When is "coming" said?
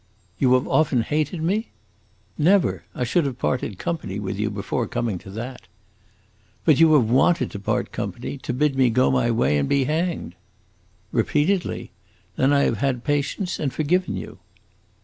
4.87-5.19